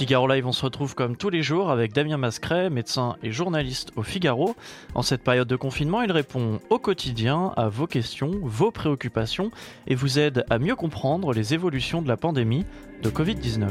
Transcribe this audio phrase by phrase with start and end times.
[0.00, 3.92] Figaro Live, on se retrouve comme tous les jours avec Damien Mascret, médecin et journaliste
[3.96, 4.56] au Figaro.
[4.94, 9.50] En cette période de confinement, il répond au quotidien à vos questions, vos préoccupations
[9.86, 12.64] et vous aide à mieux comprendre les évolutions de la pandémie
[13.02, 13.68] de Covid-19.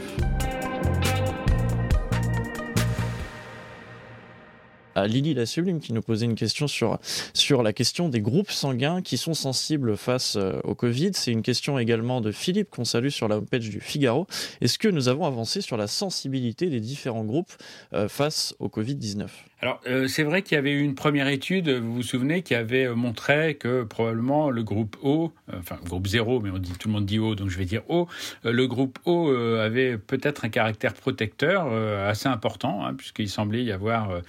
[5.07, 6.99] Lily la Sublime qui nous posait une question sur,
[7.33, 11.11] sur la question des groupes sanguins qui sont sensibles face euh, au Covid.
[11.13, 14.27] C'est une question également de Philippe qu'on salue sur la homepage du Figaro.
[14.61, 17.53] Est-ce que nous avons avancé sur la sensibilité des différents groupes
[17.93, 19.27] euh, face au Covid-19
[19.61, 22.55] alors, euh, c'est vrai qu'il y avait eu une première étude, vous vous souvenez, qui
[22.55, 26.49] avait euh, montré que probablement le groupe O, euh, enfin groupe 0, mais
[26.79, 28.07] tout le monde dit O, donc je vais dire O,
[28.45, 31.67] le groupe O avait peut-être un caractère protecteur
[32.07, 34.21] assez important, hein, puisqu'il semblait y avoir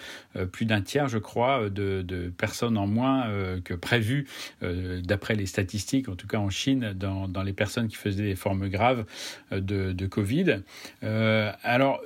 [0.52, 3.26] plus d'un tiers, je crois, de, personnes en moins
[3.64, 4.26] que prévu,
[4.60, 8.68] d'après les statistiques, en tout cas en Chine, dans, les personnes qui faisaient des formes
[8.68, 9.04] graves
[9.52, 10.62] de Covid.
[11.02, 12.00] alors,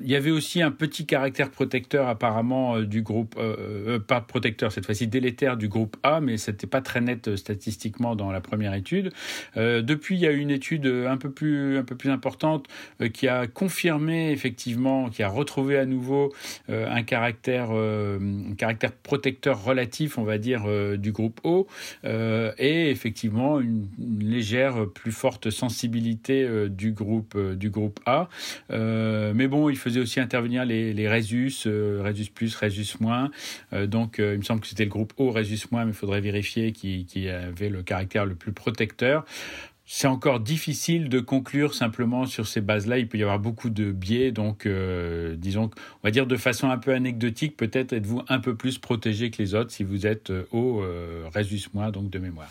[0.00, 4.20] il y avait aussi un petit caractère protecteur apparemment euh, du groupe, euh, euh, pas
[4.20, 8.40] protecteur cette fois-ci, délétère du groupe A, mais c'était pas très net statistiquement dans la
[8.40, 9.12] première étude.
[9.56, 12.66] depuis, il y a eu une étude un peu plus, un peu plus importante
[13.12, 16.32] qui a confirmé effectivement, qui a retrouvé à nouveau
[16.68, 17.70] un caractère,
[18.56, 20.64] caractère protecteur relatif, on va dire,
[20.98, 21.66] du groupe O,
[22.04, 23.88] et effectivement une,
[24.20, 28.28] légère plus forte sensibilité du groupe, du groupe A.
[28.70, 33.30] mais bon, il faisait aussi intervenir les, les Résus, Résus plus, Résus moins.
[33.72, 35.96] Euh, donc, euh, il me semble que c'était le groupe O, Résus moins, mais il
[35.96, 39.24] faudrait vérifier qui, avait le caractère le plus protecteur.
[39.88, 42.98] C'est encore difficile de conclure simplement sur ces bases-là.
[42.98, 44.32] Il peut y avoir beaucoup de biais.
[44.32, 45.70] Donc, euh, disons,
[46.02, 49.40] on va dire de façon un peu anecdotique, peut-être êtes-vous un peu plus protégé que
[49.40, 50.82] les autres si vous êtes au
[51.32, 52.48] Résus moins, donc de mémoire.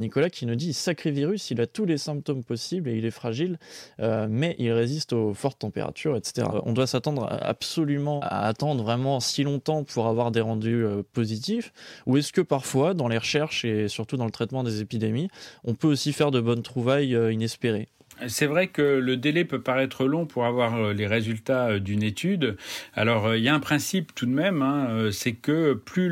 [0.00, 3.10] Nicolas qui nous dit sacré virus, il a tous les symptômes possibles et il est
[3.10, 3.58] fragile,
[4.00, 6.46] euh, mais il résiste aux fortes températures, etc.
[6.64, 11.72] On doit s'attendre absolument à attendre vraiment si longtemps pour avoir des rendus euh, positifs,
[12.04, 15.28] ou est-ce que parfois, dans les recherches et surtout dans le traitement des épidémies,
[15.64, 17.88] on peut aussi faire de bonnes trouvailles euh, inespérées?
[18.28, 22.02] C'est vrai que le délai peut paraître long pour avoir euh, les résultats euh, d'une
[22.02, 22.56] étude.
[22.94, 26.08] Alors, euh, il y a un principe tout de même, hein, c'est que plus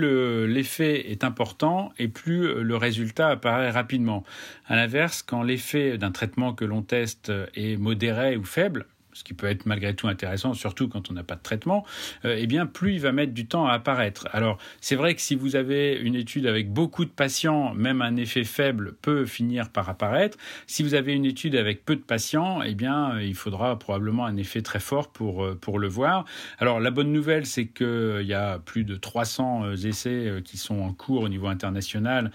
[0.47, 4.25] l'effet est important et plus le résultat apparaît rapidement.
[4.66, 9.33] À l'inverse, quand l'effet d'un traitement que l'on teste est modéré ou faible, ce qui
[9.33, 11.87] peut être malgré tout intéressant, surtout quand on n'a pas de traitement,
[12.25, 14.29] euh, eh bien, plus il va mettre du temps à apparaître.
[14.33, 18.17] Alors, c'est vrai que si vous avez une étude avec beaucoup de patients, même un
[18.17, 20.37] effet faible peut finir par apparaître.
[20.67, 24.37] Si vous avez une étude avec peu de patients, eh bien, il faudra probablement un
[24.37, 26.25] effet très fort pour, euh, pour le voir.
[26.59, 30.81] Alors, la bonne nouvelle, c'est qu'il y a plus de 300 euh, essais qui sont
[30.81, 32.33] en cours au niveau international,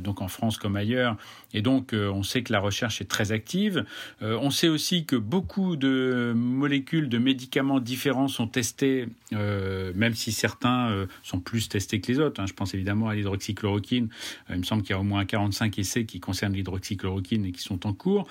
[0.00, 1.16] donc en France comme ailleurs,
[1.52, 3.84] et donc on sait que la recherche est très active.
[4.20, 10.32] On sait aussi que beaucoup de molécules, de médicaments différents sont testés, euh, même si
[10.32, 12.40] certains euh, sont plus testés que les autres.
[12.40, 12.46] Hein.
[12.46, 14.08] Je pense évidemment à l'hydroxychloroquine.
[14.50, 17.52] Euh, il me semble qu'il y a au moins 45 essais qui concernent l'hydroxychloroquine et
[17.52, 18.26] qui sont en cours.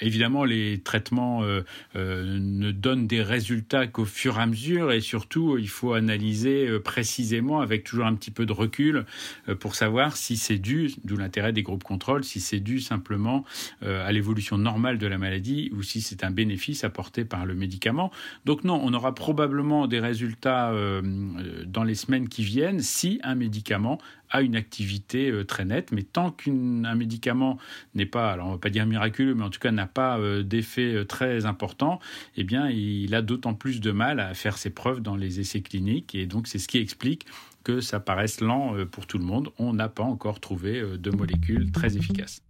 [0.00, 1.42] évidemment, les traitements
[1.94, 7.60] ne donnent des résultats qu'au fur et à mesure et surtout, il faut analyser précisément
[7.60, 9.04] avec toujours un petit peu de recul
[9.58, 13.44] pour savoir si c'est dû, d'où l'intérêt des groupes contrôle, si c'est dû simplement
[13.82, 18.10] à l'évolution normale de la maladie ou si c'est un bénéfice apporté par le médicament.
[18.44, 21.02] Donc non, on aura probablement des résultats euh,
[21.66, 23.98] dans les semaines qui viennent si un médicament
[24.30, 27.58] a une activité euh, très nette, mais tant qu'un médicament
[27.94, 30.42] n'est pas, alors on va pas dire miraculeux, mais en tout cas n'a pas euh,
[30.42, 32.00] d'effet très important,
[32.36, 35.60] eh bien il a d'autant plus de mal à faire ses preuves dans les essais
[35.60, 37.26] cliniques, et donc c'est ce qui explique
[37.64, 39.50] que ça paraisse lent pour tout le monde.
[39.58, 42.42] On n'a pas encore trouvé de molécules très efficaces.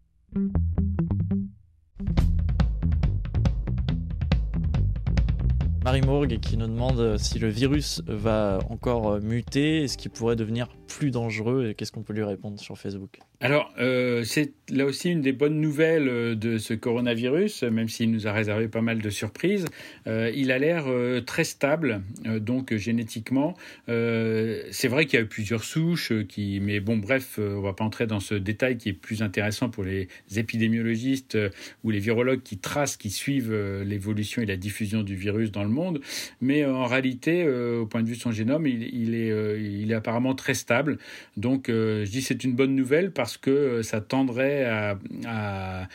[5.91, 10.69] Marie Morgue qui nous demande si le virus va encore muter, est-ce qu'il pourrait devenir
[10.87, 13.19] plus dangereux et qu'est-ce qu'on peut lui répondre sur Facebook?
[13.43, 18.11] Alors, euh, c'est là aussi une des bonnes nouvelles euh, de ce coronavirus, même s'il
[18.11, 19.65] nous a réservé pas mal de surprises.
[20.07, 20.85] Euh, il a l'air
[21.25, 23.55] très stable, donc génétiquement.
[23.87, 27.85] c'est vrai qu'il y a eu plusieurs souches, qui, mais bon, bref, on va pas
[27.85, 31.39] entrer dans ce détail qui est plus intéressant pour les épidémiologistes
[31.83, 35.71] ou les virologues qui tracent, qui suivent l'évolution et la diffusion du virus dans le
[35.71, 36.01] monde.
[36.41, 40.35] Mais en réalité, au point de vue de son génome, il, est, il est apparemment
[40.35, 40.99] très stable.
[41.37, 45.89] Donc, je dis c'est une bonne nouvelle parce que euh, ça tendrait à,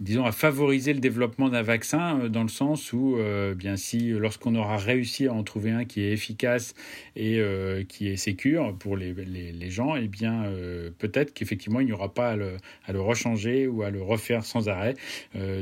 [0.00, 3.18] disons, à favoriser le développement d'un vaccin dans le sens où,
[3.54, 6.74] bien si lorsqu'on aura réussi à en trouver un qui est efficace
[7.16, 7.38] et
[7.86, 10.50] qui est sécure pour les, les, gens, eh bien
[10.98, 12.56] peut-être qu'effectivement il n'y aura pas à le,
[12.86, 14.94] à le, rechanger ou à le refaire sans arrêt.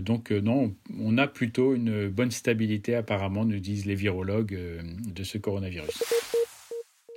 [0.02, 5.38] donc non, on a plutôt une bonne stabilité apparemment, nous disent les virologues de ce
[5.38, 6.00] coronavirus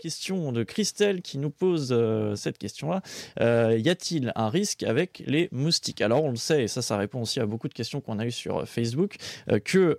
[0.02, 3.02] question de Christelle qui nous pose euh, cette question-là.
[3.40, 6.02] Euh, y a-t-il un risque avec les moustiques?
[6.02, 8.26] Alors on le sait, et ça ça répond aussi à beaucoup de questions qu'on a
[8.26, 9.16] eues sur Facebook,
[9.50, 9.98] euh, que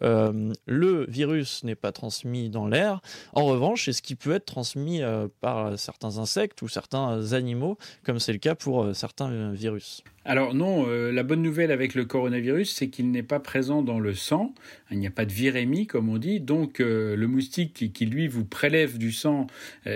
[0.66, 3.00] le virus n'est pas transmis dans l'air.
[3.32, 5.00] En revanche, est-ce qu'il peut être transmis
[5.40, 10.02] par certains insectes ou certains animaux, comme c'est le cas pour certains virus?
[10.25, 14.14] Alors non, la bonne nouvelle avec le coronavirus, c'est qu'il n'est pas présent dans le
[14.14, 14.54] sang.
[14.90, 16.40] Il n'y a pas de virémie, comme on dit.
[16.40, 19.46] Donc le moustique qui, lui, vous prélève du sang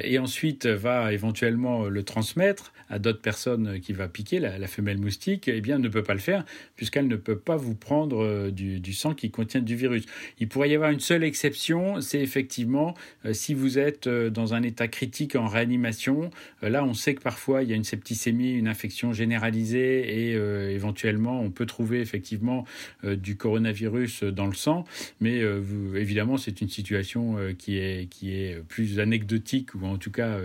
[0.03, 5.49] et ensuite va éventuellement le transmettre à d'autres personnes qui va piquer, la, femelle moustique,
[5.49, 6.45] eh bien ne peut pas le faire
[6.77, 10.05] puisqu'elle ne peut pas vous prendre du, sang qui contient du virus.
[10.39, 12.95] Il pourrait y avoir une seule exception, c'est effectivement
[13.33, 16.31] si vous êtes dans un état critique en réanimation.
[16.63, 20.71] là, on sait que parfois il y a une septicémie, une infection généralisée et euh,
[20.71, 22.65] éventuellement on peut trouver effectivement
[23.05, 24.85] euh, du coronavirus dans le sang,
[25.21, 25.63] mais euh,
[25.95, 30.37] évidemment c'est une situation qui est qui est plus anecdotique en tout cas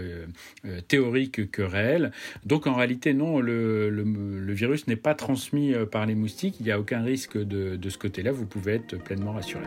[0.87, 2.11] théorique que réelle.
[2.45, 6.79] Donc en réalité non, le, virus n'est pas transmis par les moustiques, il n'y a
[6.79, 9.63] aucun risque de, de ce côté-là, vous pouvez être pleinement rassuré.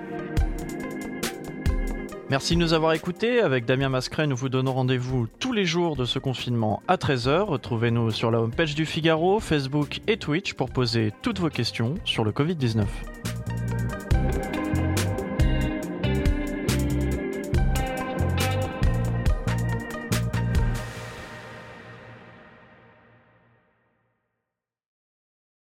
[2.31, 3.41] Merci de nous avoir écoutés.
[3.41, 7.43] Avec Damien Mascret, nous vous donnons rendez-vous tous les jours de ce confinement à 13h.
[7.43, 12.25] Retrouvez-nous sur la homepage du Figaro, Facebook et Twitch pour poser toutes vos questions sur
[12.25, 12.87] le Covid-19.